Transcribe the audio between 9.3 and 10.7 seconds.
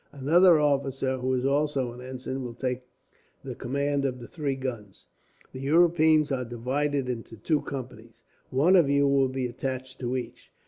attached to each.